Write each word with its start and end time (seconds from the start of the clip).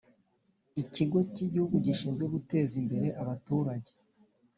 Ikigo 0.81 1.17
cy 1.33 1.41
Igihugu 1.45 1.75
Gishinzwe 1.85 2.25
Guteza 2.33 2.73
imbere 2.81 3.07
abaturage 3.21 3.91